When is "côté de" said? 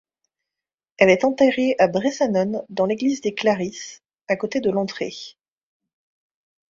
4.35-4.71